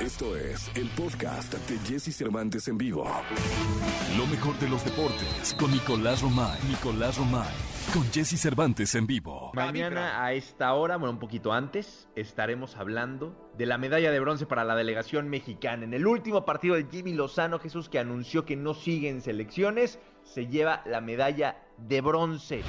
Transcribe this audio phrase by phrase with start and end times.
[0.00, 3.04] Esto es el podcast de Jesse Cervantes en vivo.
[4.16, 6.58] Lo mejor de los deportes con Nicolás Romay.
[6.70, 7.52] Nicolás Romay.
[7.92, 9.50] Con Jesse Cervantes en vivo.
[9.52, 14.46] Mañana a esta hora, bueno, un poquito antes, estaremos hablando de la medalla de bronce
[14.46, 15.84] para la delegación mexicana.
[15.84, 19.98] En el último partido de Jimmy Lozano, Jesús, que anunció que no sigue en selecciones,
[20.22, 21.58] se lleva la medalla
[21.88, 22.62] de bronce.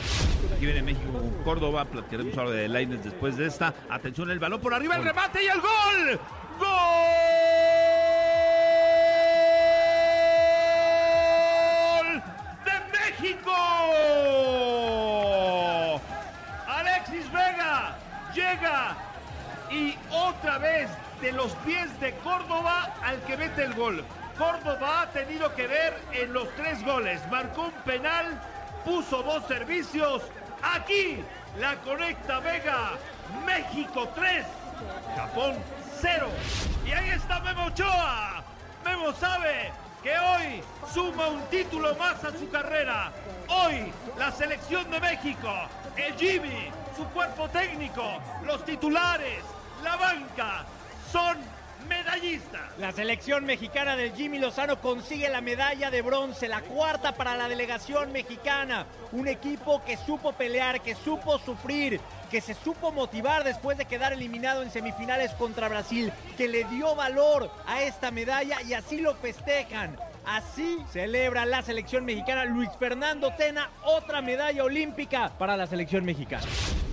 [0.56, 3.74] Aquí viene México con Córdoba, platicaremos ahora de Laines después de esta.
[3.90, 6.20] Atención, el balón por arriba, el remate y el gol.
[6.60, 6.68] ¡Gol!
[12.66, 13.52] ¡De México!
[16.68, 17.98] Alexis Vega
[18.34, 18.98] llega
[19.72, 20.90] y otra vez
[21.22, 24.04] de los pies de Córdoba al que mete el gol.
[24.38, 27.22] Córdoba ha tenido que ver en los tres goles.
[27.30, 28.42] Marcó un penal,
[28.84, 30.24] puso dos servicios.
[30.62, 31.24] Aquí
[31.60, 32.92] la conecta Vega.
[33.46, 34.46] México 3,
[35.16, 35.56] Japón
[36.02, 36.28] 0.
[36.86, 38.44] Y ahí está Memo Ochoa.
[38.84, 39.72] Memo sabe
[40.04, 43.12] que hoy suma un título más a su carrera.
[43.48, 45.50] Hoy la selección de México,
[45.96, 48.04] el Jimmy, su cuerpo técnico,
[48.44, 49.44] los titulares,
[49.84, 50.66] la banca,
[51.12, 51.38] son
[51.86, 52.78] medallistas.
[52.78, 57.48] La selección mexicana del Jimmy Lozano consigue la medalla de bronce, la cuarta para la
[57.48, 58.86] delegación mexicana.
[59.12, 64.14] Un equipo que supo pelear, que supo sufrir, que se supo motivar después de quedar
[64.14, 69.16] eliminado en semifinales contra Brasil, que le dio valor a esta medalla y así lo
[69.16, 69.98] festejan.
[70.26, 72.46] Así celebra la selección mexicana.
[72.46, 76.46] Luis Fernando Tena, otra medalla olímpica para la selección mexicana.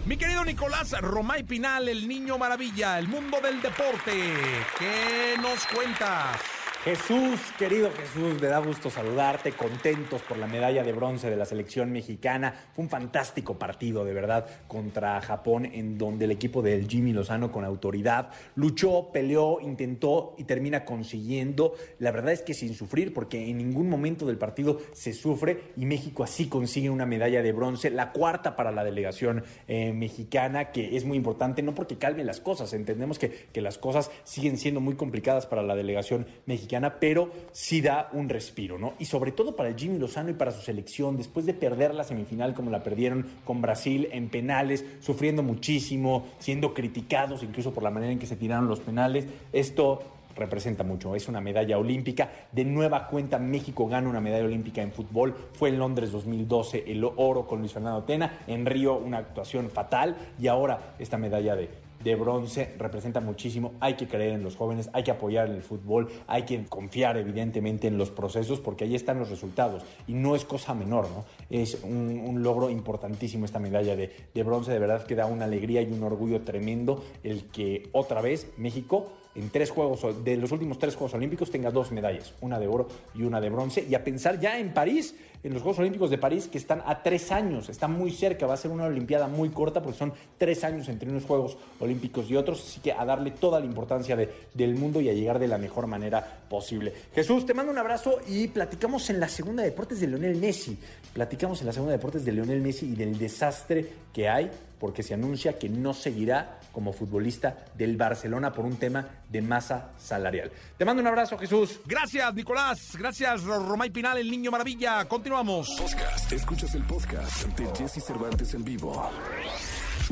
[0.09, 4.34] Mi querido Nicolás Romay Pinal, el niño maravilla, el mundo del deporte.
[4.78, 6.58] ¿Qué nos cuentas?
[6.84, 11.45] Jesús, querido Jesús, me da gusto saludarte, contentos por la medalla de bronce de la
[11.45, 12.55] selección mexicana.
[12.73, 17.51] Fue un fantástico partido, de verdad, contra Japón, en donde el equipo del Jimmy Lozano
[17.51, 21.75] con autoridad luchó, peleó, intentó y termina consiguiendo.
[21.98, 25.85] La verdad es que sin sufrir, porque en ningún momento del partido se sufre y
[25.85, 30.97] México así consigue una medalla de bronce, la cuarta para la delegación eh, mexicana, que
[30.97, 34.81] es muy importante, no porque calmen las cosas, entendemos que, que las cosas siguen siendo
[34.81, 36.67] muy complicadas para la delegación mexicana
[37.01, 38.95] pero sí da un respiro, ¿no?
[38.98, 42.05] Y sobre todo para el Jimmy Lozano y para su selección, después de perder la
[42.05, 47.90] semifinal como la perdieron con Brasil en penales, sufriendo muchísimo, siendo criticados incluso por la
[47.90, 50.02] manera en que se tiraron los penales, esto
[50.36, 51.14] representa mucho.
[51.14, 52.30] Es una medalla olímpica.
[52.52, 55.34] De nueva cuenta, México gana una medalla olímpica en fútbol.
[55.52, 58.40] Fue en Londres 2012 el oro con Luis Fernando Tena.
[58.46, 60.17] En Río una actuación fatal.
[60.40, 61.68] Y ahora esta medalla de,
[62.03, 63.75] de bronce representa muchísimo.
[63.81, 67.89] Hay que creer en los jóvenes, hay que apoyar el fútbol, hay que confiar evidentemente
[67.89, 71.25] en los procesos porque ahí están los resultados y no es cosa menor, ¿no?
[71.51, 75.45] Es un, un logro importantísimo esta medalla de, de bronce, de verdad que da una
[75.45, 80.51] alegría y un orgullo tremendo el que otra vez México en tres juegos, de los
[80.51, 83.87] últimos tres Juegos Olímpicos, tenga dos medallas, una de oro y una de bronce.
[83.89, 87.03] Y a pensar ya en París, en los Juegos Olímpicos de París, que están a
[87.05, 90.65] tres años, están muy cerca, va a ser una Olimpiada muy corta porque son tres
[90.65, 94.29] años entre unos Juegos Olímpicos y otros, así que a darle toda la importancia de,
[94.55, 96.93] del mundo y a llegar de la mejor manera posible.
[97.15, 100.77] Jesús, te mando un abrazo y platicamos en la segunda de deportes de Leonel Messi.
[101.13, 105.03] Platicamos en la segunda de deportes de Leonel Messi y del desastre que hay porque
[105.03, 110.52] se anuncia que no seguirá como futbolista del Barcelona por un tema de masa salarial.
[110.77, 111.80] Te mando un abrazo, Jesús.
[111.84, 112.96] Gracias, Nicolás.
[112.96, 115.05] Gracias, Romay Pinal, el niño maravilla.
[115.06, 115.74] Continuamos.
[115.77, 116.30] Podcast.
[116.30, 119.11] Escuchas el podcast de Jesse Cervantes en vivo.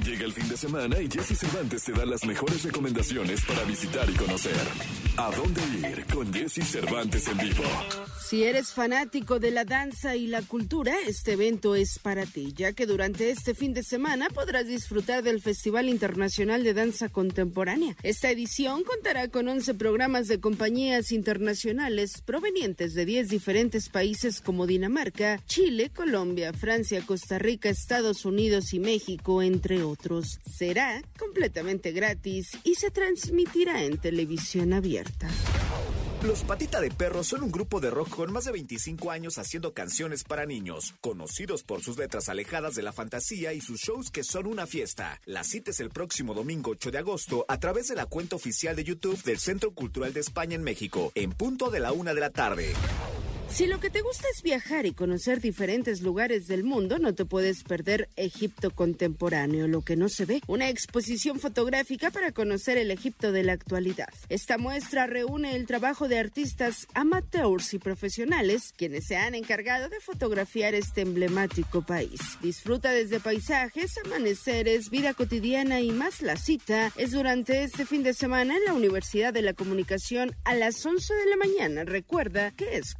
[0.04, 4.08] Llega el fin de semana y Jesse Cervantes te da las mejores recomendaciones para visitar
[4.10, 4.52] y conocer.
[5.16, 7.64] ¿A dónde ir con Jesse Cervantes en vivo?
[8.28, 12.72] Si eres fanático de la danza y la cultura, este evento es para ti, ya
[12.72, 17.96] que durante este fin de semana podrás disfrutar del Festival Internacional de Danza Contemporánea.
[18.02, 24.66] Esta edición contará con 11 programas de compañías internacionales provenientes de 10 diferentes países como
[24.66, 29.85] Dinamarca, Chile, Colombia, Francia, Costa Rica, Estados Unidos y México, entre otros.
[30.50, 35.28] Será completamente gratis y se transmitirá en televisión abierta.
[36.22, 39.74] Los Patita de Perro son un grupo de rock con más de 25 años haciendo
[39.74, 44.24] canciones para niños, conocidos por sus letras alejadas de la fantasía y sus shows que
[44.24, 45.20] son una fiesta.
[45.24, 48.74] La cita es el próximo domingo 8 de agosto a través de la cuenta oficial
[48.74, 52.20] de YouTube del Centro Cultural de España en México, en punto de la una de
[52.20, 52.72] la tarde.
[53.48, 57.24] Si lo que te gusta es viajar y conocer diferentes lugares del mundo, no te
[57.24, 62.90] puedes perder Egipto contemporáneo, lo que no se ve, una exposición fotográfica para conocer el
[62.90, 64.08] Egipto de la actualidad.
[64.28, 70.00] Esta muestra reúne el trabajo de artistas amateurs y profesionales, quienes se han encargado de
[70.00, 72.20] fotografiar este emblemático país.
[72.42, 76.20] Disfruta desde paisajes, amaneceres, vida cotidiana y más.
[76.20, 80.54] La cita es durante este fin de semana en la Universidad de la Comunicación a
[80.54, 81.84] las 11 de la mañana.
[81.84, 82.94] Recuerda que es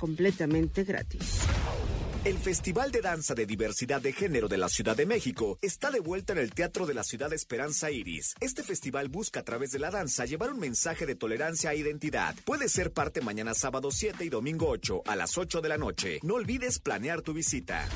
[2.26, 6.00] El Festival de Danza de Diversidad de Género de la Ciudad de México está de
[6.00, 8.34] vuelta en el Teatro de la Ciudad Esperanza Iris.
[8.40, 12.34] Este festival busca a través de la danza llevar un mensaje de tolerancia e identidad.
[12.44, 16.18] Puede ser parte mañana sábado 7 y domingo 8 a las 8 de la noche.
[16.24, 17.88] No olvides planear tu visita.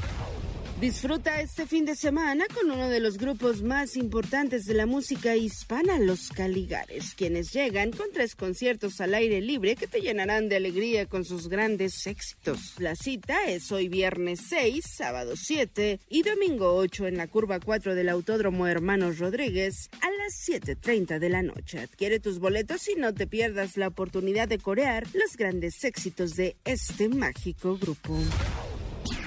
[0.80, 5.36] Disfruta este fin de semana con uno de los grupos más importantes de la música
[5.36, 10.56] hispana, los Caligares, quienes llegan con tres conciertos al aire libre que te llenarán de
[10.56, 12.76] alegría con sus grandes éxitos.
[12.78, 17.94] La cita es hoy viernes 6, sábado 7 y domingo 8 en la curva 4
[17.94, 21.80] del Autódromo Hermanos Rodríguez a las 7.30 de la noche.
[21.80, 26.56] Adquiere tus boletos y no te pierdas la oportunidad de corear los grandes éxitos de
[26.64, 28.18] este mágico grupo.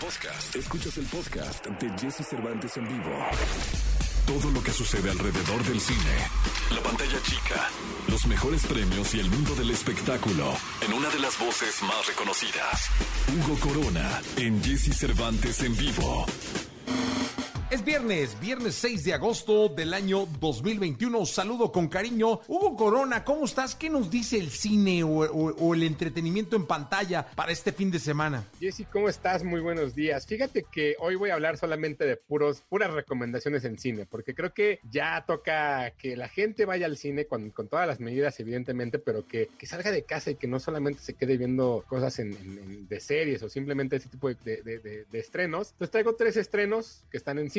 [0.04, 0.54] Podcast.
[0.58, 3.16] Escuchas el podcast de Jesse Cervantes en vivo.
[4.28, 6.18] Todo lo que sucede alrededor del cine,
[6.72, 7.70] la pantalla chica,
[8.10, 12.90] los mejores premios y el mundo del espectáculo en una de las voces más reconocidas.
[13.34, 16.26] Hugo Corona en Jesse Cervantes en vivo.
[17.74, 21.25] Es viernes, viernes 6 de agosto del año 2021.
[21.25, 22.40] Saludo con cariño.
[22.48, 23.74] Hugo Corona, ¿cómo estás?
[23.74, 27.90] ¿Qué nos dice el cine o, o- o el entretenimiento en pantalla para este fin
[27.90, 28.44] de semana?
[28.60, 29.44] Jessy, ¿cómo estás?
[29.44, 30.28] Muy buenos días.
[30.28, 34.54] Fíjate que hoy voy a hablar solamente de puros, puras recomendaciones en cine, porque creo
[34.54, 39.25] que ya toca que la gente vaya al cine con, todas las medidas, evidentemente, pero
[39.28, 43.50] que, salga de casa y que no solamente se quede viendo cosas de series o
[43.50, 45.72] simplemente ese tipo de, de- estrenos.
[45.72, 47.50] Entonces traigo tres estrenos que están en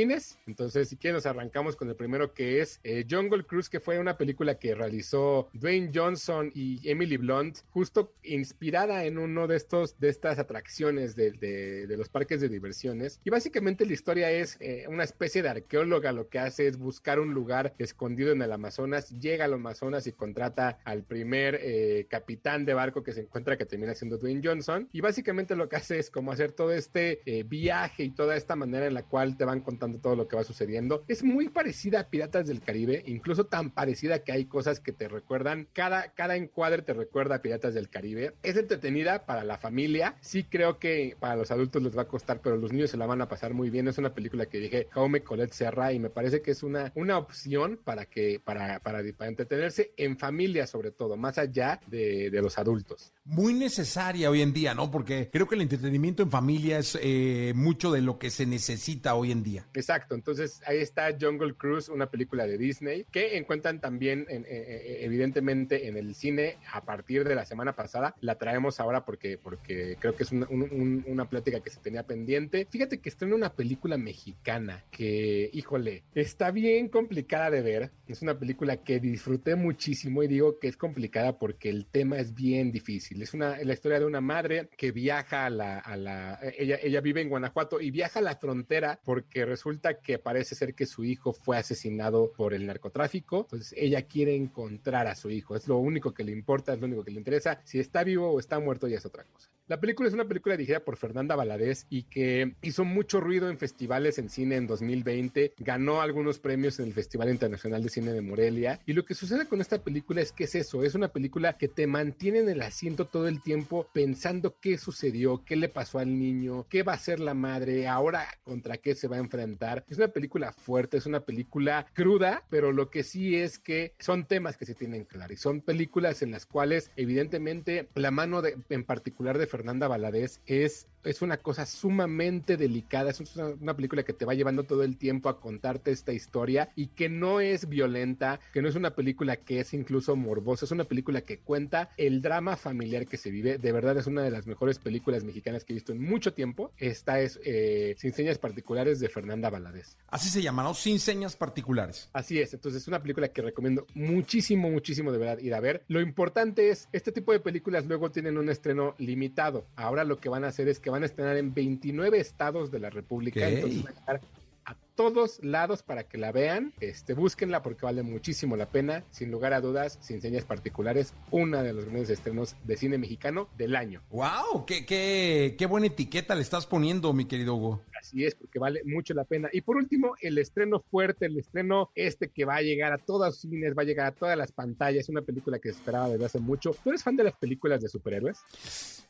[0.46, 3.98] Entonces, si quieren, nos arrancamos con el primero que es eh, Jungle Cruise, que fue
[3.98, 9.98] una película que realizó Dwayne Johnson y Emily Blunt, justo inspirada en uno de estos
[9.98, 13.20] de estas atracciones de los parques de diversiones.
[13.24, 17.20] Y básicamente la historia es eh, una especie de arqueóloga, lo que hace es buscar
[17.20, 22.64] un lugar escondido en el Amazonas, llega al Amazonas y contrata al primer eh, capitán
[22.64, 24.88] de barco que se encuentra, que termina siendo Dwayne Johnson.
[24.92, 28.56] Y básicamente lo que hace es como hacer todo este eh, viaje y toda esta
[28.56, 31.04] manera en la cual te van contando todo lo que va sucediendo.
[31.08, 35.08] Es muy parecida a Piratas del Caribe, incluso tan parecida que hay cosas que te
[35.08, 38.34] recuerdan, cada, cada encuadre te recuerda a Piratas del Caribe.
[38.42, 42.40] Es entretenida para la familia, sí creo que para los adultos les va a costar,
[42.40, 43.88] pero los niños se la van a pasar muy bien.
[43.88, 47.18] Es una película que dije Jaume Colette Serra y me parece que es una, una
[47.18, 52.42] opción para que para, para, para entretenerse en familia sobre todo, más allá de, de
[52.42, 53.12] los adultos.
[53.24, 54.90] Muy necesaria hoy en día, ¿no?
[54.90, 59.14] Porque creo que el entretenimiento en familia es eh, mucho de lo que se necesita
[59.14, 59.66] hoy en día.
[59.74, 64.98] Exacto, entonces ahí está Jungle Cruise, una película de Disney que encuentran también eh, eh,
[65.00, 68.14] evidentemente en el cine a partir de la semana pasada.
[68.20, 71.80] La traemos ahora porque, porque creo que es una, un- un- una plática que se
[71.80, 72.66] tenía pendiente.
[72.70, 77.90] Fíjate que estrena una película mexicana que, híjole, está bien complicada de ver.
[78.06, 82.34] Es una película que disfruté muchísimo y digo que es complicada porque el tema es
[82.34, 83.22] bien difícil.
[83.22, 87.00] Es una la historia de una madre que viaja a la, a la ella, ella
[87.00, 89.63] vive en Guanajuato y viaja a la frontera porque resulta
[90.02, 93.42] que parece ser que su hijo fue asesinado por el narcotráfico.
[93.42, 95.56] Entonces ella quiere encontrar a su hijo.
[95.56, 97.60] Es lo único que le importa, es lo único que le interesa.
[97.64, 99.53] Si está vivo o está muerto ya es otra cosa.
[99.66, 103.56] La película es una película dirigida por Fernanda Valadez y que hizo mucho ruido en
[103.56, 105.54] festivales en cine en 2020.
[105.56, 108.80] Ganó algunos premios en el Festival Internacional de Cine de Morelia.
[108.84, 111.68] Y lo que sucede con esta película es que es eso, es una película que
[111.68, 116.18] te mantiene en el asiento todo el tiempo pensando qué sucedió, qué le pasó al
[116.18, 119.86] niño, qué va a hacer la madre, ahora contra qué se va a enfrentar.
[119.88, 124.26] Es una película fuerte, es una película cruda, pero lo que sí es que son
[124.26, 128.58] temas que se tienen claro y son películas en las cuales evidentemente la mano de,
[128.68, 134.02] en particular de Fernanda Valadez es es una cosa sumamente delicada, es una, una, película
[134.02, 137.68] que te va llevando todo el tiempo a contarte esta historia y que no es
[137.68, 141.90] violenta, que no es una película que es incluso morbosa, es una película que cuenta
[141.96, 145.64] el drama familiar que se vive, de verdad es una de las mejores películas mexicanas
[145.64, 149.96] que he visto en mucho tiempo, esta es eh, Sin Señas Particulares de Fernanda Valadez.
[150.08, 150.74] Así se llama, ¿no?
[150.74, 152.08] Sin Señas Particulares.
[152.12, 155.84] Así es, entonces es una película que recomiendo muchísimo, muchísimo de verdad ir a ver.
[155.88, 160.28] Lo importante es, este tipo de películas luego tienen un estreno limitado, ahora lo que
[160.28, 163.48] van a hacer es que van a estrenar en 29 estados de la República.
[163.48, 164.20] Entonces van a llegar
[164.64, 166.72] a todos lados para que la vean.
[166.80, 169.04] Este, búsquenla porque vale muchísimo la pena.
[169.10, 173.48] Sin lugar a dudas, sin señas particulares, una de los grandes estrenos de cine mexicano
[173.56, 174.02] del año.
[174.10, 174.66] ¡Wow!
[174.66, 177.82] ¡Qué, qué, qué buena etiqueta le estás poniendo, mi querido Hugo!
[177.98, 179.48] Así es, porque vale mucho la pena.
[179.52, 183.26] Y por último, el estreno fuerte, el estreno este que va a llegar a todos
[183.26, 185.08] los cines, va a llegar a todas las pantallas.
[185.08, 186.76] Una película que se esperaba desde hace mucho.
[186.82, 188.38] ¿Tú eres fan de las películas de superhéroes?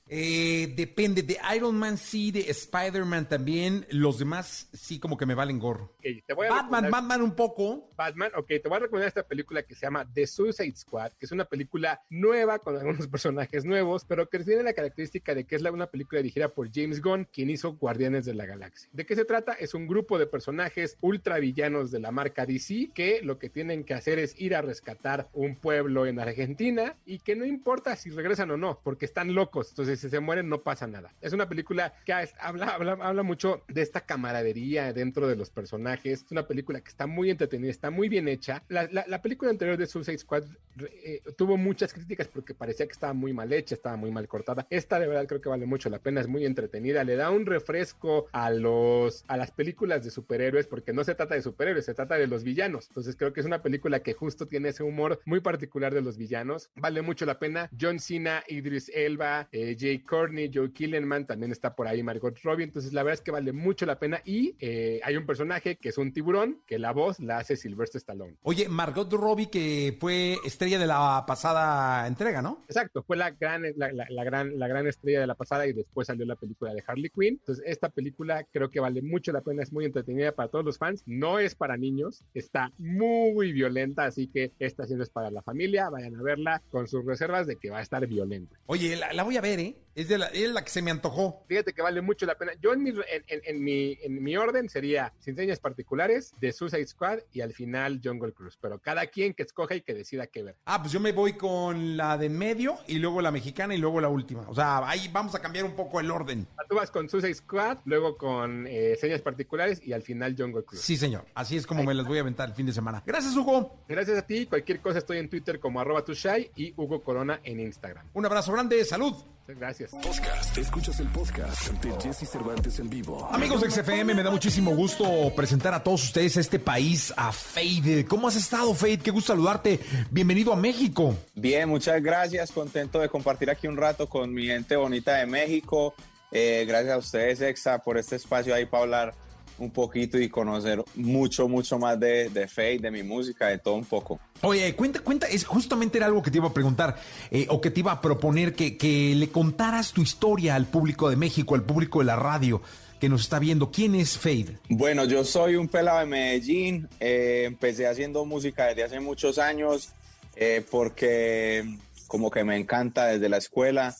[0.06, 5.34] Eh, depende, de Iron Man sí, de Spider-Man también, los demás sí como que me
[5.34, 5.73] valen gorro.
[5.98, 7.90] Okay, te voy a Batman, Batman un poco.
[7.96, 11.26] Batman, ok, te voy a recomendar esta película que se llama The Suicide Squad, que
[11.26, 15.56] es una película nueva con algunos personajes nuevos, pero que tiene la característica de que
[15.56, 18.88] es una película dirigida por James Gunn, quien hizo Guardianes de la Galaxia.
[18.92, 19.52] ¿De qué se trata?
[19.54, 23.84] Es un grupo de personajes ultra villanos de la marca DC que lo que tienen
[23.84, 28.10] que hacer es ir a rescatar un pueblo en Argentina y que no importa si
[28.10, 31.12] regresan o no, porque están locos, entonces si se mueren no pasa nada.
[31.20, 35.63] Es una película que habla, habla, habla mucho de esta camaradería dentro de los personajes.
[35.64, 38.62] Es una película que está muy entretenida, está muy bien hecha.
[38.68, 40.44] La, la, película anterior de Suicide Squad
[40.80, 44.66] eh, tuvo muchas críticas porque parecía que estaba muy mal hecha, estaba muy mal cortada.
[44.70, 47.46] Esta de verdad creo que vale mucho la pena, es muy entretenida, le da un
[47.46, 51.94] refresco a los a las películas de superhéroes porque no se trata de superhéroes, se
[51.94, 52.88] trata de los villanos.
[52.88, 56.16] Entonces creo que es una película que justo tiene ese humor muy particular de los
[56.16, 56.70] villanos.
[56.76, 57.70] Vale mucho la pena.
[57.78, 62.64] John Cena, Idris Elba, eh, Jay Courtney, Joe Killenman, también está por ahí Margot Robbie.
[62.64, 65.88] Entonces la verdad es que vale mucho la pena y eh, hay un personaje que
[65.88, 68.36] es un tiburón que la voz la hace Sylvester Stallone.
[68.42, 72.62] Oye, Margot Robbie que fue estrella de la pasada entrega, ¿no?
[72.66, 76.26] Exacto, fue la gran, la, gran, la gran estrella de la pasada y después salió
[76.26, 77.38] la película de Harley Quinn.
[77.40, 80.78] Entonces esta película creo que vale mucho la pena, es muy entretenida para todos los
[80.78, 81.02] fans.
[81.06, 85.42] No es para niños, está muy violenta, así que esta sí no es para la
[85.42, 85.88] familia.
[85.90, 88.58] Vayan a verla con sus reservas de que va a estar violenta.
[88.66, 89.76] Oye, la, voy a ver, ¿eh?
[89.94, 91.44] Es, de la, es la que se me antojó.
[91.46, 92.52] Fíjate que vale mucho la pena.
[92.60, 92.92] Yo en mi,
[93.28, 98.00] en, mi, en mi orden sería sin señas particulares, de Suicide Squad y al final
[98.02, 98.56] Jungle Cruise.
[98.60, 100.56] Pero cada quien que escoja y que decida qué ver.
[100.64, 104.00] Ah, pues yo me voy con la de medio y luego la mexicana y luego
[104.00, 104.48] la última.
[104.48, 106.46] O sea, ahí vamos a cambiar un poco el orden.
[106.56, 110.64] Ah, tú vas con Suicide Squad, luego con eh, señas particulares y al final Jungle
[110.64, 110.82] Cruise.
[110.82, 111.26] Sí, señor.
[111.34, 113.02] Así es como me las voy a aventar el fin de semana.
[113.04, 113.84] Gracias, Hugo.
[113.86, 114.46] Gracias a ti.
[114.46, 118.06] Cualquier cosa estoy en Twitter como arroba tushai y Hugo Corona en Instagram.
[118.14, 118.82] Un abrazo grande.
[118.86, 119.14] Salud.
[119.46, 119.90] Gracias.
[119.90, 120.56] Podcast.
[120.56, 123.28] Escuchas el podcast de Jesse Cervantes en vivo.
[123.30, 125.04] Amigos de XFM, me da muchísimo gusto
[125.36, 128.06] presentar a todos ustedes a este país, a Fade.
[128.08, 128.98] ¿Cómo has estado, Fade?
[128.98, 129.80] Qué gusto saludarte.
[130.10, 131.14] Bienvenido a México.
[131.34, 132.52] Bien, muchas gracias.
[132.52, 135.94] Contento de compartir aquí un rato con mi gente bonita de México.
[136.32, 139.14] Eh, gracias a ustedes, Exa, por este espacio ahí para hablar
[139.58, 143.84] un poquito y conocer mucho, mucho más de, de de mi música, de todo un
[143.84, 144.18] poco.
[144.42, 146.96] Oye, cuenta, cuenta, es justamente era algo que te iba a preguntar
[147.30, 151.10] eh, o que te iba a proponer que, que le contaras tu historia al público
[151.10, 152.62] de México, al público de la radio
[153.00, 153.70] que nos está viendo.
[153.70, 154.58] ¿Quién es Fade?
[154.68, 156.88] Bueno, yo soy un pelado de Medellín.
[157.00, 159.90] Eh, empecé haciendo música desde hace muchos años
[160.36, 161.64] eh, porque
[162.06, 163.96] como que me encanta desde la escuela.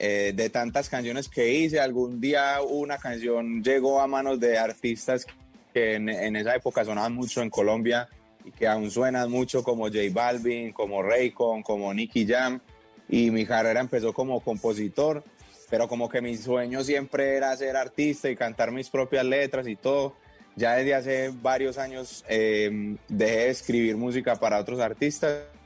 [0.00, 5.26] Eh, de tantas canciones que hice, algún día una canción llegó a manos de artistas
[5.74, 8.08] que en, esa época sonaban mucho en Colombia
[8.44, 12.60] y que aún suenan mucho como J Balvin, como Raycon, como Nicky Jam.
[13.08, 15.24] Y mi carrera empezó como compositor,
[15.68, 19.74] pero como que mi sueño siempre era ser artista y cantar mis propias letras y
[19.74, 20.14] todo.
[20.54, 25.57] Ya desde hace varios años eh, dejé de escribir música para otros artistas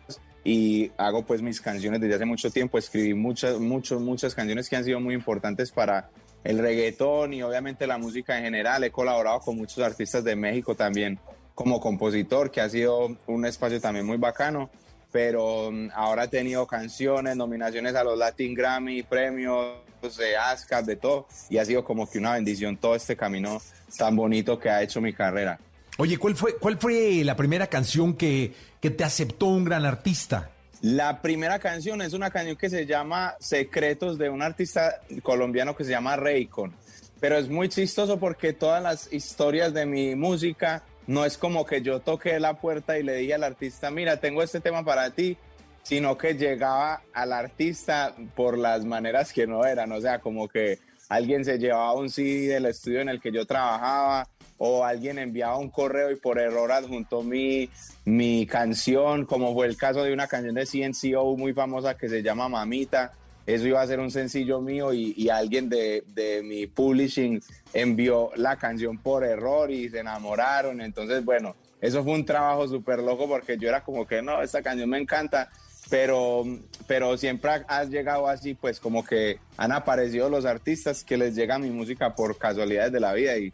[0.45, 2.79] y hago pues mis canciones desde hace mucho tiempo.
[2.79, 6.11] Escribí muchas, muchas, muchas canciones que han sido muy importantes para
[6.45, 8.83] el reggaetón y obviamente la música en general.
[8.85, 11.19] He colaborado con muchos artistas de México también
[11.55, 14.71] como compositor, que ha sido un espacio también muy bacano.
[15.13, 19.77] Pero mm, ahora he tenido canciones, nominaciones a los Latin Grammy, premios
[20.19, 21.27] de ASCAP, de todo.
[21.51, 23.61] Y ha sido como que una bendición todo este camino
[23.97, 25.61] tan bonito que ha hecho mi carrera.
[25.99, 30.51] Oye, ¿cuál fue, cuál fue la primera canción que, que te aceptó un gran artista?
[30.81, 35.85] La primera canción es una canción que se llama Secretos de un artista colombiano que
[35.85, 36.75] se llama Raycon.
[37.21, 41.83] Pero es muy chistoso porque todas las historias de mi música no es como que
[41.83, 45.37] yo toqué la puerta y le dije al artista, mira, tengo este tema para ti,
[45.83, 49.93] sino que llegaba al artista por las maneras que no eran.
[49.93, 53.47] O sea, como que alguien se llevaba un CD del estudio en el que yo
[53.47, 54.27] trabajaba
[54.65, 57.69] o alguien enviaba un correo y por error adjuntó mi,
[58.05, 62.23] mi canción, como fue el caso de una canción de CNCO muy famosa que se
[62.23, 63.11] llama Mamita.
[63.45, 67.43] Eso iba a ser un sencillo mío y, alguien de, de, mi publishing
[67.75, 70.81] envió la canción por error y se enamoraron.
[70.81, 74.63] Entonces, bueno, eso fue un trabajo súper loco porque yo era como que no, esta
[74.63, 75.51] canción me encanta,
[75.91, 76.45] pero,
[76.87, 81.59] pero siempre has llegado así, pues como que han aparecido los artistas que les llega
[81.59, 83.53] mi música por casualidades de la vida y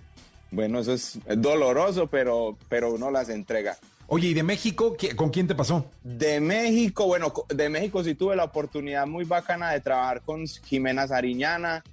[0.50, 3.76] bueno, eso es doloroso, pero, pero uno las entrega.
[4.10, 5.84] Oye, ¿y de México con quién te pasó?
[6.02, 11.06] De México, bueno, de México sí tuve la oportunidad muy bacana de trabajar con Jimena
[11.06, 11.84] Sariñana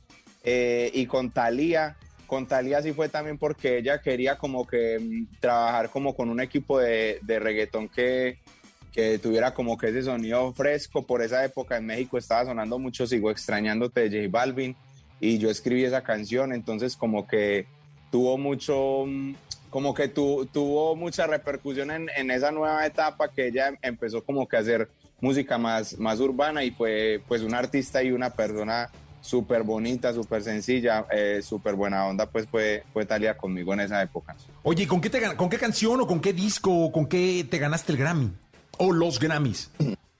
[0.41, 1.97] eh, y con Talía.
[2.25, 6.39] Con Talía sí fue también porque ella quería como que mm, trabajar como con un
[6.39, 8.39] equipo de, de reggaetón que,
[8.93, 11.05] que tuviera como que ese sonido fresco.
[11.05, 14.73] Por esa época en México estaba sonando mucho Sigo extrañándote de J Balvin
[15.19, 17.67] y yo escribí esa canción, entonces como que
[18.11, 19.33] tuvo mucho, mm,
[19.69, 24.57] como que tuvo mucha repercusión en, en, esa nueva etapa que ella empezó como que
[24.57, 28.89] a hacer música más, más urbana y fue pues una artista y una persona
[29.25, 34.01] súper bonita, súper sencilla, eh, súper buena onda, pues fue, fue Talia conmigo en esa
[34.01, 34.35] época.
[34.63, 37.57] Oye, ¿con qué, te, ¿con qué canción o con qué disco o con qué te
[37.57, 38.31] ganaste el Grammy?
[38.77, 39.71] ¿O los Grammys?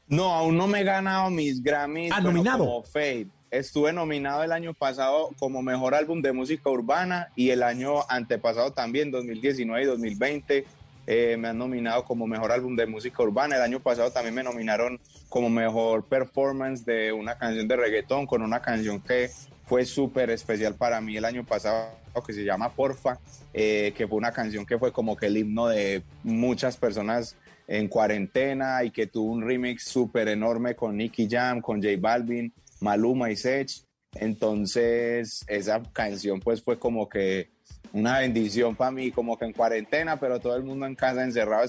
[0.08, 2.12] No, aún no me he ganado mis Grammys.
[2.14, 2.66] ¿Ah, nominado?
[2.66, 3.28] Como Fade.
[3.52, 8.74] Estuve nominado el año pasado como mejor álbum de música urbana y el año antepasado
[8.74, 10.66] también, 2019 y 2020.
[11.08, 13.56] Eh, me han nominado como mejor álbum de música urbana.
[13.56, 15.00] El año pasado también me nominaron
[15.30, 19.30] como mejor performance de una canción de reggaetón con una canción que
[19.66, 21.90] fue súper especial para mí el año pasado
[22.26, 23.20] que se llama Porfa,
[23.54, 27.36] eh, que fue una canción que fue como que el himno de muchas personas
[27.68, 32.54] en cuarentena y que tuvo un remix súper enorme con Nicky Jam, con J Balvin
[32.86, 33.84] Maluma y Sech.
[34.14, 37.50] Entonces, esa canción pues fue como que
[37.92, 41.66] una bendición para mí, como que en cuarentena, pero todo el mundo en casa encerrado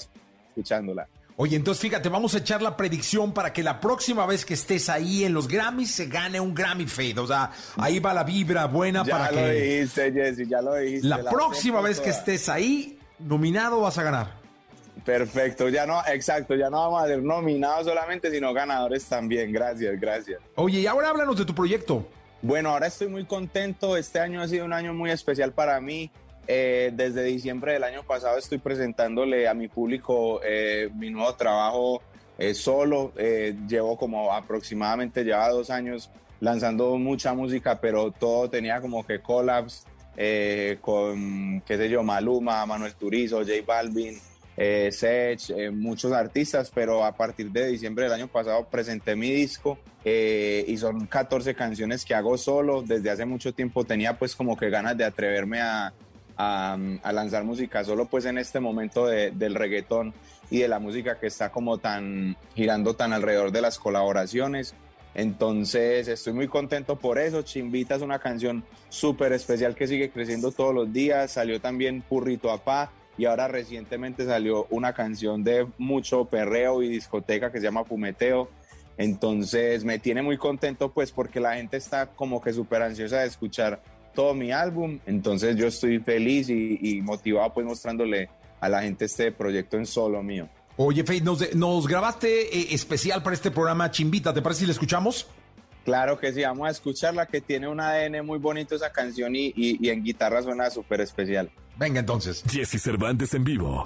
[0.48, 1.08] escuchándola.
[1.38, 4.88] Oye, entonces fíjate, vamos a echar la predicción para que la próxima vez que estés
[4.88, 7.18] ahí en los Grammys se gane un Grammy Fade.
[7.18, 9.34] O sea, ahí va la vibra buena para que.
[9.34, 11.08] Ya lo dijiste, Jesse, ya lo dijiste.
[11.08, 14.45] La, próxima vez que estés ahí, nominado vas a ganar.
[15.06, 19.52] Perfecto, ya no, exacto, ya no vamos a ser nominados solamente, sino ganadores también.
[19.52, 20.40] Gracias, gracias.
[20.56, 22.04] Oye, y ahora háblanos de tu proyecto.
[22.42, 23.96] Bueno, ahora estoy muy contento.
[23.96, 26.10] Este año ha sido un año muy especial para mí.
[26.48, 32.02] Eh, desde diciembre del año pasado estoy presentándole a mi público eh, mi nuevo trabajo
[32.38, 33.12] eh, solo.
[33.68, 36.10] llevo como aproximadamente, lleva dos años
[36.40, 39.86] lanzando mucha música, pero todo tenía como que collabs
[40.80, 44.18] con, qué sé yo, Maluma, Manuel Turizo, J Balvin
[44.56, 49.78] eh, eh, muchos artistas, pero a partir de diciembre del año pasado presenté mi disco
[50.04, 52.82] eh, y son 14 canciones que hago solo.
[52.82, 55.92] Desde hace mucho tiempo tenía pues como que ganas de atreverme a,
[56.36, 60.14] a, lanzar música solo pues en este momento del reggaetón
[60.50, 64.74] y de la música que está como tan girando tan alrededor de las colaboraciones.
[65.14, 67.42] Entonces estoy muy contento por eso.
[67.42, 71.32] Chimbita es una canción súper especial que sigue creciendo todos los días.
[71.32, 77.50] Salió también Purrito Apá y ahora recientemente salió una canción de mucho perreo y discoteca
[77.50, 78.48] que se llama Fumeteo.
[78.98, 83.26] Entonces me tiene muy contento pues porque la gente está como que súper ansiosa de
[83.26, 83.82] escuchar
[84.14, 84.98] todo mi álbum.
[85.06, 88.28] Entonces yo estoy feliz y, motivado pues mostrándole
[88.60, 90.48] a la gente este proyecto en solo mío.
[90.78, 94.34] Oye, Faith, nos, grabaste eh, especial para este programa Chimbita.
[94.34, 95.26] ¿Te parece si le escuchamos?
[95.86, 99.52] Claro que sí, vamos a escucharla, que tiene un ADN muy bonito esa canción y,
[99.54, 101.48] y en guitarra suena súper especial.
[101.78, 102.42] Venga entonces.
[102.50, 103.84] Jesse Cervantes en vivo.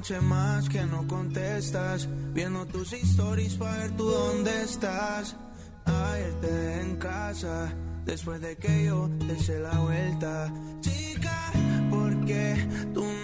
[0.00, 2.08] Noche más que no contestas.
[2.32, 5.36] Viendo tus stories para ver tú dónde estás.
[5.84, 7.70] Ayer te en casa.
[8.06, 10.50] Después de que yo te la vuelta
[11.90, 13.19] porque tú no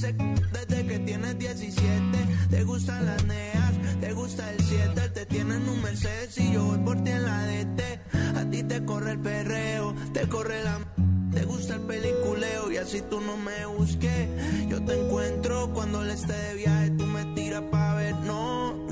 [0.00, 2.18] desde que tienes 17.
[2.50, 6.52] Te gustan las neas, te gusta el 7, él te tiene en un Mercedes y
[6.52, 7.80] yo voy por ti en la DT.
[8.36, 10.78] A ti te corre el perreo, te corre la...
[11.32, 14.28] Te gusta el peliculeo y así tú no me busques.
[14.68, 18.87] Yo te encuentro cuando le esté de viaje, tú me tiras pa' ver, no.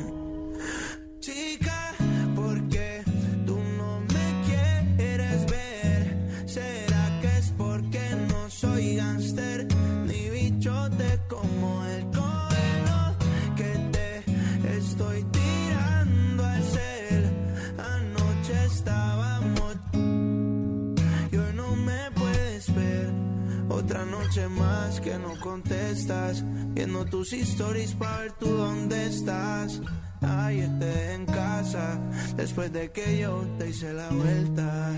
[26.07, 29.81] Estás, viendo tus stories para ver tú dónde estás.
[30.21, 31.99] Ay, esté en casa,
[32.37, 34.93] después de que yo te hice la vuelta.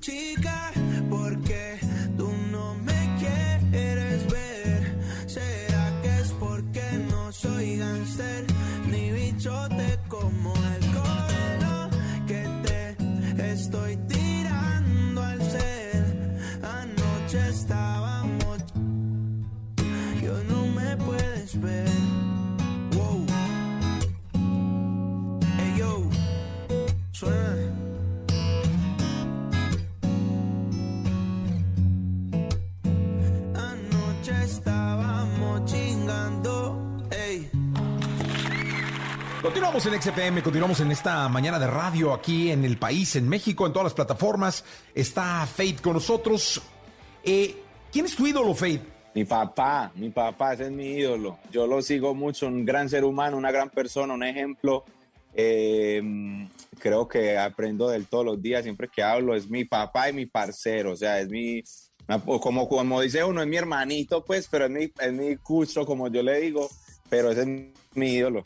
[0.00, 0.72] Chica,
[1.10, 1.65] ¿por qué
[39.46, 43.64] Continuamos en XFM, continuamos en esta mañana de radio aquí en el país, en México,
[43.64, 44.64] en todas las plataformas.
[44.92, 46.60] Está Faith con nosotros.
[47.22, 47.54] Eh,
[47.92, 48.82] ¿Quién es tu ídolo, Faith?
[49.14, 51.38] Mi papá, mi papá, ese es mi ídolo.
[51.52, 54.84] Yo lo sigo mucho, un gran ser humano, una gran persona, un ejemplo.
[55.32, 56.02] Eh,
[56.80, 60.12] creo que aprendo de él todos los días, siempre que hablo, es mi papá y
[60.12, 61.62] mi parcero, o sea, es mi,
[62.40, 66.08] como, como dice uno, es mi hermanito, pues, pero es mi, es mi cucho, como
[66.08, 66.68] yo le digo,
[67.08, 67.48] pero ese es
[67.94, 68.42] mi ídolo.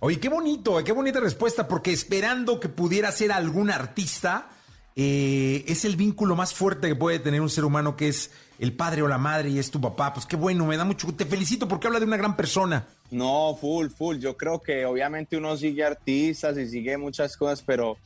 [0.00, 4.50] Oye, qué bonito, qué bonita respuesta, porque esperando que pudiera ser algún artista,
[4.94, 8.74] eh, es el vínculo más fuerte que puede tener un ser humano, que es el
[8.74, 10.12] padre o la madre y es tu papá.
[10.12, 12.86] Pues qué bueno, me da mucho, te felicito porque habla de una gran persona.
[13.10, 14.18] No, full, full.
[14.18, 17.96] Yo creo que obviamente uno sigue artistas y sigue muchas cosas, pero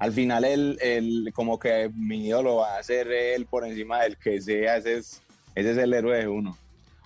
[0.00, 4.16] al final él, él como que mi ídolo va a ser él por encima del
[4.16, 4.76] que sea.
[4.76, 5.22] Ese es,
[5.54, 6.58] ese es el héroe de uno.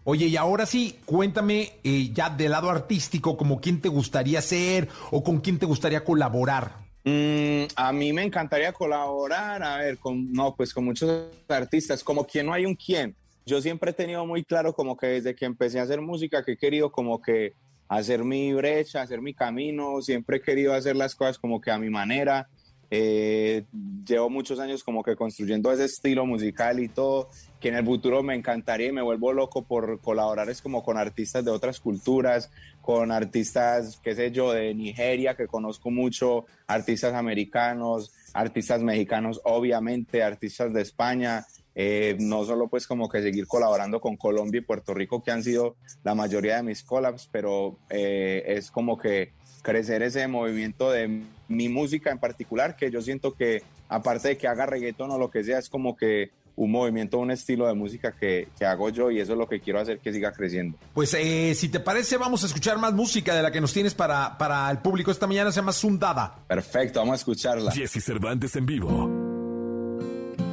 [0.09, 4.88] Oye, y ahora sí, cuéntame eh, ya del lado artístico, como quién te gustaría ser
[5.11, 6.77] o con quién te gustaría colaborar.
[7.03, 12.25] Mm, a mí me encantaría colaborar, a ver, con, no, pues con muchos artistas, como
[12.25, 13.16] quien no hay un quién.
[13.45, 16.53] Yo siempre he tenido muy claro como que desde que empecé a hacer música que
[16.53, 17.55] he querido como que
[17.88, 21.79] hacer mi brecha, hacer mi camino, siempre he querido hacer las cosas como que a
[21.79, 22.49] mi manera.
[22.90, 23.64] Eh,
[24.07, 28.22] llevo muchos años como que construyendo ese estilo musical y todo, que en el futuro
[28.22, 32.51] me encantaría y me vuelvo loco por colaborar es como con artistas de otras culturas,
[32.83, 40.22] con artistas, qué sé yo, de Nigeria, que conozco mucho, artistas americanos, artistas mexicanos, obviamente,
[40.22, 41.44] artistas de España,
[41.75, 45.42] eh, no solo pues como que seguir colaborando con Colombia y Puerto Rico, que han
[45.42, 49.33] sido la mayoría de mis collabs, pero eh, es como que
[49.66, 54.46] crecer ese movimiento de mi música en particular, que yo siento que aparte de que
[54.46, 58.12] haga reggaeton o lo que sea, es como que un movimiento, un estilo de música
[58.12, 60.79] que, que, hago yo y eso es lo que quiero hacer que siga creciendo.
[60.94, 63.92] Pues eh, si te parece, vamos a escuchar más música de la que nos tienes
[63.92, 66.44] para, para el público esta mañana, se llama Sundada.
[66.46, 67.72] Perfecto, vamos a escucharla.
[67.72, 69.11] Jesse Cervantes en vivo.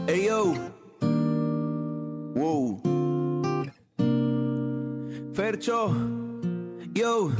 [0.07, 0.53] Hey yo.
[2.33, 2.81] Wow.
[5.35, 5.95] Fercho.
[6.93, 7.31] Yo.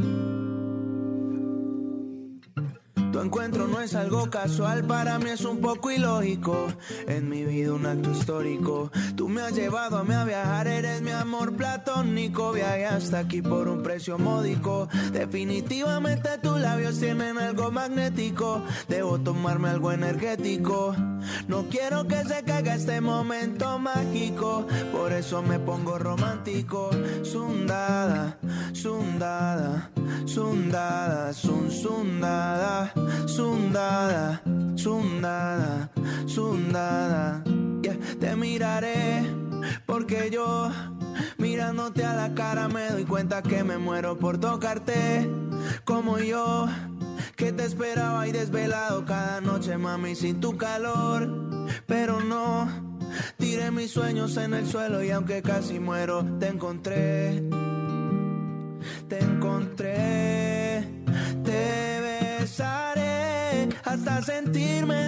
[3.14, 6.66] Tu encuentro no es algo casual, para mí es un poco ilógico.
[7.08, 8.92] En mi vida un acto histórico.
[9.16, 12.54] Tú me has llevado a mí a viajar, eres mi amor platónico.
[12.54, 14.90] Viajé hasta aquí por un precio módico.
[15.12, 18.64] Definitivamente tus labios tienen algo magnético.
[18.90, 20.96] Debo tomarme algo energético.
[21.48, 24.66] No quiero que se caiga este momento mágico.
[24.92, 26.90] Por eso me pongo romántico.
[27.24, 28.38] Sundada,
[28.74, 29.90] sundada,
[30.26, 32.94] sundada, sun, sundada.
[33.28, 34.42] Sundada,
[34.76, 35.90] sundada,
[36.26, 37.44] sundada.
[37.82, 39.24] Yeah, te miraré
[39.86, 40.72] porque yo
[41.38, 45.30] mirándote a la cara me doy cuenta que me muero por tocarte
[45.86, 46.68] como yo
[47.36, 51.30] que te esperaba y desvelado cada noche mami sin tu calor.
[51.86, 52.68] Pero no
[53.38, 57.44] tiré mis sueños en el suelo y aunque casi muero te encontré
[59.08, 60.88] te encontré.
[61.44, 65.03] Te besaré hasta sentirme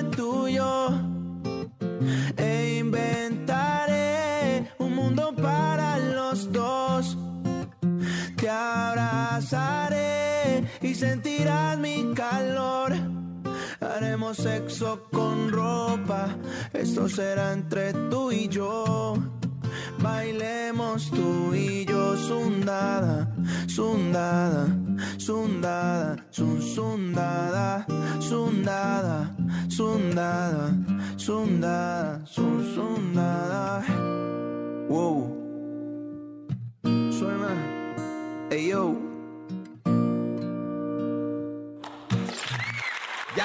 [14.35, 16.35] sexo con ropa,
[16.73, 19.15] esto será entre tú y yo.
[19.99, 23.33] Bailemos tú y yo, sundada,
[23.67, 24.67] sundada,
[25.17, 27.85] sundada, sun, sundada,
[28.19, 29.35] sundada,
[29.69, 30.73] sundada,
[31.17, 33.83] sundada, sun, sundada.
[34.89, 35.31] Wow.
[37.11, 38.47] Suena.
[38.49, 39.04] Hey yo.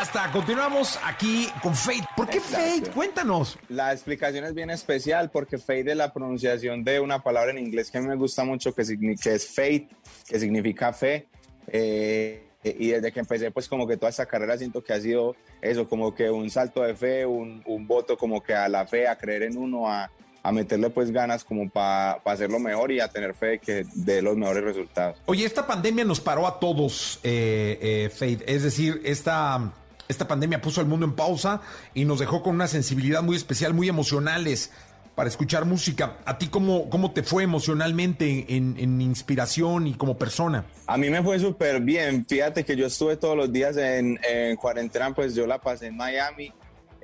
[0.00, 2.06] Ya está, continuamos aquí con Fate.
[2.16, 2.90] ¿Por qué Fate?
[2.94, 3.58] Cuéntanos.
[3.68, 7.90] La explicación es bien especial porque Fate es la pronunciación de una palabra en inglés
[7.90, 8.82] que a mí me gusta mucho, que,
[9.22, 9.88] que es Fate,
[10.26, 11.28] que significa fe.
[11.66, 15.36] Eh, y desde que empecé, pues como que toda esta carrera siento que ha sido
[15.60, 19.06] eso, como que un salto de fe, un, un voto como que a la fe,
[19.06, 20.10] a creer en uno, a,
[20.42, 24.22] a meterle pues ganas como para hacerlo mejor y a tener fe de que dé
[24.22, 25.18] los mejores resultados.
[25.26, 28.42] Oye, esta pandemia nos paró a todos, eh, eh, Faith.
[28.46, 29.74] Es decir, esta,
[30.10, 31.60] esta pandemia puso al mundo en pausa
[31.94, 34.72] y nos dejó con una sensibilidad muy especial, muy emocionales
[35.14, 36.16] para escuchar música.
[36.24, 40.64] ¿A ti cómo, cómo te fue emocionalmente en, inspiración y como persona?
[40.86, 42.24] A mí me fue súper bien.
[42.26, 44.18] Fíjate que yo estuve todos los días en,
[44.56, 46.52] cuarentena, pues yo la pasé en Miami.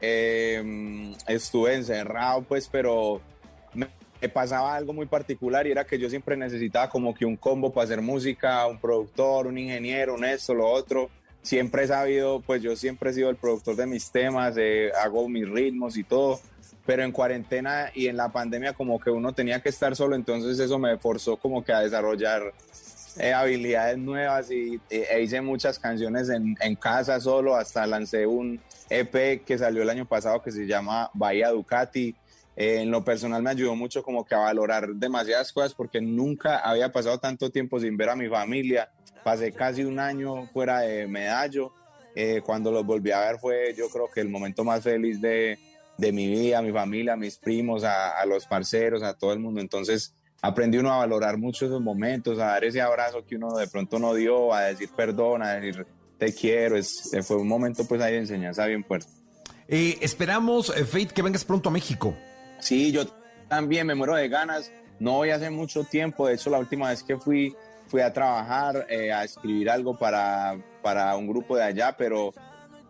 [0.01, 3.21] Em, estuve encerrado, pues, pero
[3.75, 3.89] me,
[4.29, 7.85] pasaba algo muy particular y era que yo siempre necesitaba como que un combo para
[7.85, 11.11] hacer música, un productor, un ingeniero, un esto, lo otro.
[11.47, 15.29] Siempre he sabido, pues yo siempre he sido el productor de mis temas, eh, hago
[15.29, 16.41] mis ritmos y todo
[16.85, 20.59] pero en cuarentena y en la pandemia como que uno tenía que estar solo, entonces
[20.61, 22.55] eso me forzó como que a desarrollar
[23.19, 28.61] eh, habilidades nuevas y e hice muchas canciones en, en, casa solo, hasta lancé un
[28.89, 32.15] EP que salió el año pasado que se llama Bahía Ducati.
[32.57, 36.59] Eh, en lo personal me ayudó mucho como que a valorar demasiadas cosas porque nunca
[36.59, 38.91] había pasado tanto tiempo sin ver a mi familia.
[39.23, 41.73] Pasé casi un año fuera de Medallo.
[42.15, 45.59] Eh, cuando los volví a ver fue yo creo que el momento más feliz de,
[45.99, 49.39] de mi vida, a mi familia, a mis primos, a, los parceros, a todo el
[49.39, 49.61] mundo.
[49.61, 53.67] Entonces aprendí uno a valorar mucho esos momentos, a dar ese abrazo que uno de
[53.67, 56.79] pronto no dio, a decir perdón, a decir te quiero.
[56.79, 59.09] Es, eh, fue un momento pues ahí de enseñanza bien fuerte.
[59.69, 62.17] Eh, esperamos, Faith, que vengas pronto a México.
[62.59, 63.05] Sí, yo
[63.49, 64.73] también me muero de ganas.
[64.99, 67.55] No voy hace mucho tiempo, de hecho la última vez que fui
[67.89, 72.33] fui a trabajar, a escribir algo para, para un grupo de allá, pero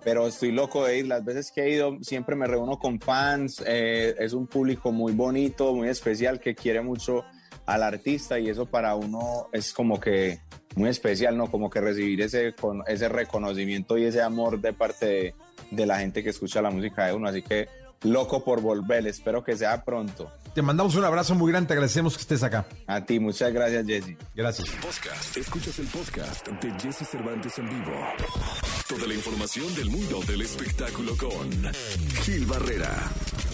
[0.06, 1.08] pero estoy loco de ir.
[1.08, 3.60] Las veces que he ido siempre me reúno con fans.
[3.66, 7.24] Eh, es un público muy bonito, muy especial que quiere mucho
[7.66, 10.38] al artista y eso para uno es como que
[10.76, 11.50] muy especial, ¿no?
[11.50, 12.54] Como que recibir ese,
[12.86, 15.34] ese reconocimiento y ese amor de parte de,
[15.72, 17.26] de la gente que escucha la música de uno.
[17.26, 17.68] Así que
[18.02, 19.06] loco por volver.
[19.06, 20.30] Espero que sea pronto.
[20.54, 21.68] Te mandamos un abrazo muy grande.
[21.68, 22.64] Te agradecemos que estés acá.
[22.86, 24.16] A ti, muchas gracias, Jesse.
[24.34, 24.68] Gracias.
[24.70, 25.36] Podcast.
[25.36, 27.92] Escuchas el podcast de Jesse Cervantes en vivo.
[28.88, 31.50] Toda la información del mundo del espectáculo con
[32.22, 33.10] Gil Barrera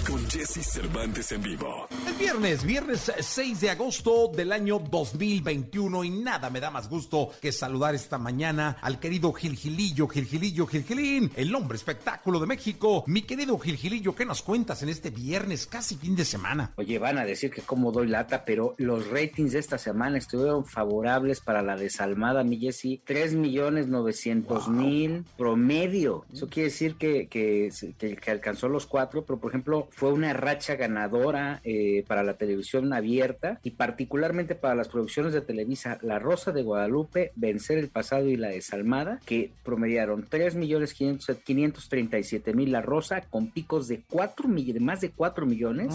[0.07, 1.89] con Jesse Cervantes en vivo.
[2.13, 7.31] Es viernes, viernes 6 de agosto del año 2021 y nada me da más gusto
[7.41, 13.05] que saludar esta mañana al querido Gilgilillo, Gilgilillo, Gilgilín, el hombre espectáculo de México.
[13.07, 16.73] Mi querido Gilgilillo, ¿qué nos cuentas en este viernes, casi fin de semana?
[16.77, 20.67] Oye, van a decir que como doy lata, pero los ratings de esta semana estuvieron
[20.67, 23.01] favorables para la desalmada, mi Jesse.
[23.05, 26.27] 3 millones 900 mil promedio.
[26.33, 30.77] Eso quiere decir que, que, que alcanzó los cuatro, pero por ejemplo, fue una racha
[30.77, 36.53] ganadora eh, para la televisión abierta y particularmente para las producciones de Televisa La Rosa
[36.53, 42.73] de Guadalupe, Vencer el Pasado y La Desalmada, que promediaron 3 millones 537 mil.
[42.73, 45.95] La Rosa con picos de 4 millones, más de 4 millones,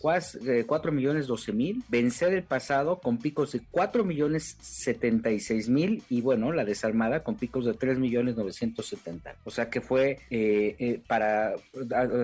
[0.00, 6.02] 4 eh, millones 12 mil, Vencer el Pasado con picos de 4 millones 76 mil.
[6.08, 9.36] Y bueno, La Desalmada con picos de 3 millones 970.
[9.44, 11.54] O sea que fue eh, para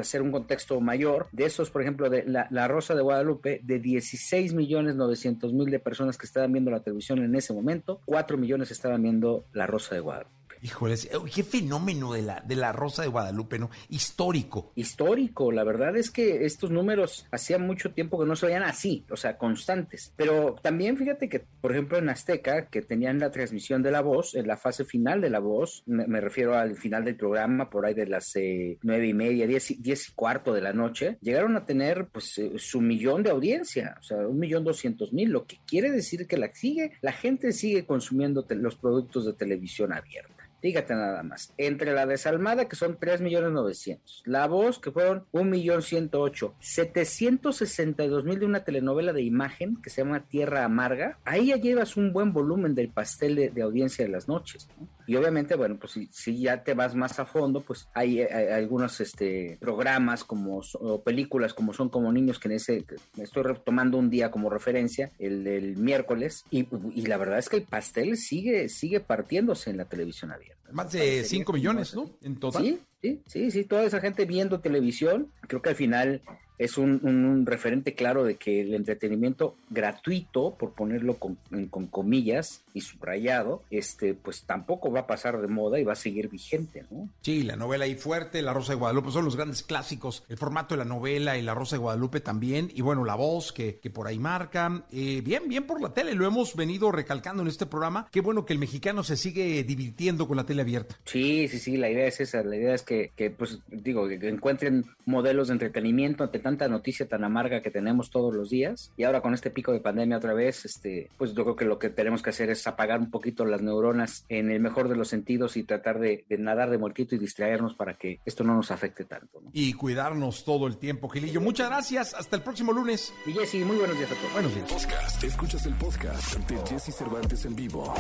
[0.01, 3.20] hacer un contexto mayor de esos, por ejemplo, de la, Rosa de Guadalupe,
[3.63, 8.01] de 16 millones 900 mil de personas que estaban viendo la televisión en ese momento,
[8.05, 10.40] 4 millones estaban viendo la Rosa de Guadalupe.
[10.63, 10.95] Híjole,
[11.35, 13.71] qué fenómeno de la, de la Rosa de Guadalupe, ¿no?
[13.89, 14.73] Histórico.
[14.75, 19.05] Histórico, la verdad es que estos números hacía mucho tiempo que no se veían así,
[19.11, 20.13] o sea, constantes.
[20.17, 24.35] Pero también fíjate que, por ejemplo, en Azteca, que tenían la transmisión de la voz,
[24.35, 27.95] en la fase final de la voz, me, refiero al final del programa, por ahí
[27.95, 31.65] de las eh, nueve y media, diez, diez, y cuarto de la noche, llegaron a
[31.65, 35.59] tener pues eh, su millón de audiencia, o sea, un millón doscientos mil, lo que
[35.67, 40.40] quiere decir que la sigue, la gente sigue consumiendo los productos de televisión abierta.
[40.61, 41.53] Fíjate nada más.
[41.57, 44.23] Entre la desalmada, que son 3 millones 900.
[44.27, 46.55] La voz, que fueron 1 millón 108.
[46.61, 51.19] 762 mil de una telenovela de imagen que se llama Tierra Amarga.
[51.25, 54.69] Ahí ya llevas un buen volumen del pastel de, audiencia de las noches.
[55.11, 59.59] Y obviamente, bueno, pues si, ya te vas más a fondo, pues hay, algunos este,
[59.61, 62.85] programas como, o películas como son como niños que en ese,
[63.17, 66.45] estoy retomando un día como referencia, el del miércoles.
[66.53, 70.60] Y, y la verdad es que el pastel sigue, sigue partiéndose en la televisión abierta.
[70.73, 72.11] Más de 5 millones, ¿no?
[72.23, 72.65] En total.
[72.65, 76.23] Sí, sí, sí, sí, toda esa gente viendo televisión, creo que al final
[76.61, 81.39] es un, un, referente claro de que el entretenimiento gratuito, por ponerlo con,
[81.71, 85.97] con, comillas y subrayado, este, pues tampoco va a pasar de moda y va a
[85.97, 87.09] seguir vigente, ¿no?
[87.23, 90.75] Sí, la novela ahí fuerte, La Rosa de Guadalupe, son los grandes clásicos, el formato
[90.75, 93.89] de la novela y La Rosa de Guadalupe también, y bueno, la voz que, que
[93.89, 97.65] por ahí marca, eh, bien, bien por la tele, lo hemos venido recalcando en este
[97.65, 100.97] programa, qué bueno que el mexicano se sigue divirtiendo con la tele abierta.
[101.05, 104.29] Sí, sí, sí, la idea es esa, la idea es que, que pues digo, que
[104.29, 108.93] encuentren modelos de entretenimiento ante tanta noticia tan amarga que tenemos todos los días.
[108.97, 111.79] Y ahora con este pico de pandemia otra vez, este, pues yo creo que lo
[111.79, 115.09] que tenemos que hacer es apagar un poquito las neuronas en el mejor de los
[115.09, 118.71] sentidos y tratar de, de nadar de muertito y distraernos para que esto no nos
[118.71, 119.41] afecte tanto.
[119.41, 119.51] ¿no?
[119.53, 121.41] Y cuidarnos todo el tiempo, Gilillo.
[121.41, 122.15] Muchas gracias.
[122.15, 123.13] Hasta el próximo lunes.
[123.27, 124.33] Y Jessy, muy buenos días a todos.
[124.33, 124.73] Buenos días.
[124.73, 125.25] Podcast.
[125.25, 127.95] Escuchas el podcast de Jesse Cervantes en vivo.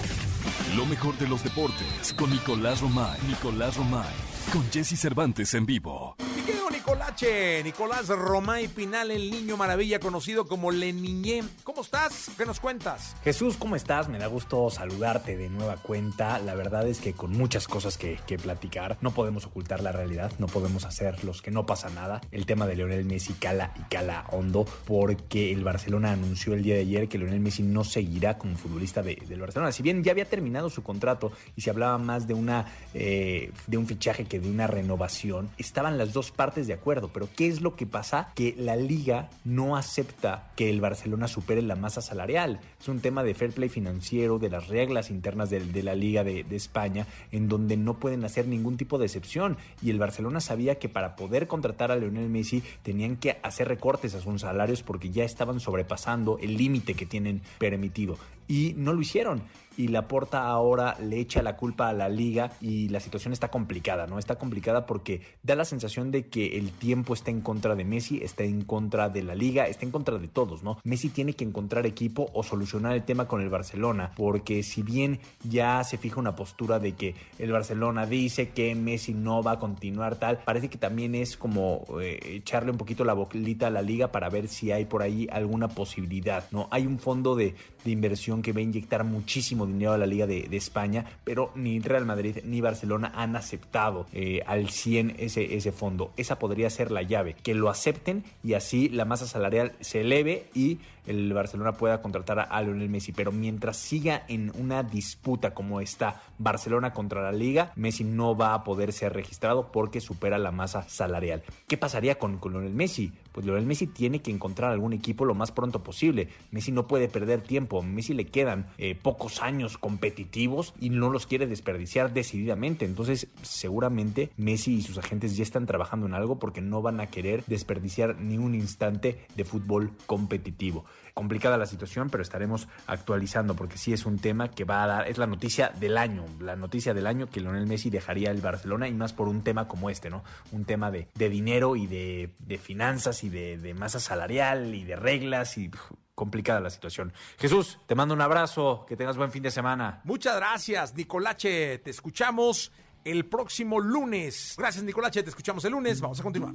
[0.76, 3.16] Lo mejor de los deportes con Nicolás Romay.
[3.28, 4.39] Nicolás Romay.
[4.52, 6.16] Con Jesse Cervantes en vivo.
[6.34, 11.44] Mi querido Nicolache, Nicolás Romay Pinal, el niño maravilla conocido como Le Niñé.
[11.62, 12.32] ¿Cómo estás?
[12.36, 13.14] ¿Qué nos cuentas?
[13.22, 14.08] Jesús, ¿cómo estás?
[14.08, 16.40] Me da gusto saludarte de nueva cuenta.
[16.40, 20.32] La verdad es que con muchas cosas que, que platicar, no podemos ocultar la realidad,
[20.40, 22.20] no podemos hacer los que no pasa nada.
[22.32, 26.74] El tema de Lionel Messi cala y cala hondo porque el Barcelona anunció el día
[26.74, 29.70] de ayer que Lionel Messi no seguirá como futbolista de, del Barcelona.
[29.70, 33.76] Si bien ya había terminado su contrato y se hablaba más de, una, eh, de
[33.76, 37.10] un fichaje que de una renovación, estaban las dos partes de acuerdo.
[37.12, 38.32] Pero ¿qué es lo que pasa?
[38.34, 42.60] Que la liga no acepta que el Barcelona supere la masa salarial.
[42.80, 46.44] Es un tema de fair play financiero, de las reglas internas de, la liga de,
[46.44, 49.58] de, España, en donde no pueden hacer ningún tipo de excepción.
[49.82, 54.14] Y el Barcelona sabía que para poder contratar a Lionel Messi tenían que hacer recortes
[54.14, 58.16] a sus salarios porque ya estaban sobrepasando el límite que tienen permitido.
[58.48, 59.42] Y no lo hicieron
[59.80, 64.06] y Laporta ahora le echa la culpa a la liga y la situación está complicada,
[64.06, 64.18] ¿no?
[64.18, 68.20] Está complicada porque da la sensación de que el tiempo está en contra de Messi,
[68.22, 70.78] está en contra de la liga, está en contra de todos, ¿no?
[70.84, 75.20] Messi tiene que encontrar equipo o solucionar el tema con el Barcelona, porque si bien
[75.44, 79.58] ya se fija una postura de que el Barcelona dice que Messi no va a
[79.58, 83.82] continuar tal, parece que también es como eh, echarle un poquito la boquita a la
[83.82, 86.68] liga para ver si hay por ahí alguna posibilidad, ¿no?
[86.70, 90.26] Hay un fondo de, de inversión que va a inyectar muchísimo dinero a la Liga
[90.26, 95.56] de, de, España, pero ni Real Madrid ni Barcelona han aceptado eh, al 100 ese,
[95.56, 96.12] ese fondo.
[96.16, 100.46] Esa podría ser la llave, que lo acepten y así la masa salarial se eleve
[100.54, 103.12] y el Barcelona pueda contratar a Lionel Messi.
[103.12, 108.54] Pero mientras siga en una disputa como está Barcelona contra la Liga, Messi no va
[108.54, 111.42] a poder ser registrado porque supera la masa salarial.
[111.66, 113.12] ¿Qué pasaría con, Lionel Messi?
[113.32, 116.28] Pues Lionel Messi tiene que encontrar algún equipo lo más pronto posible.
[116.50, 117.82] Messi no puede perder tiempo.
[117.82, 122.84] Messi le quedan eh, pocos años competitivos y no los quiere desperdiciar decididamente.
[122.84, 127.06] Entonces, seguramente Messi y sus agentes ya están trabajando en algo porque no van a
[127.06, 130.84] querer desperdiciar ni un instante de fútbol competitivo
[131.14, 135.08] complicada la situación, pero estaremos actualizando porque sí es un tema que va a dar,
[135.08, 138.88] es la noticia del año, la noticia del año que Lionel Messi dejaría el Barcelona
[138.88, 140.22] y más por un tema como este, ¿no?
[140.52, 144.84] Un tema de, de dinero y de, de, finanzas y de, de, masa salarial y
[144.84, 145.70] de reglas y
[146.14, 147.12] complicada la situación.
[147.38, 150.00] Jesús, te mando un abrazo, que tengas buen fin de semana.
[150.04, 152.72] Muchas gracias, Nicolache, te escuchamos
[153.04, 154.54] el próximo lunes.
[154.58, 156.54] Gracias, Nicolache, te escuchamos el lunes, vamos a continuar.